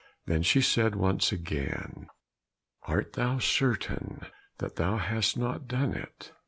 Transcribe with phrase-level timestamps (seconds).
[0.25, 2.07] Then she said once again,
[2.87, 4.21] "Art thou certain
[4.57, 6.31] that thou hast not done it?"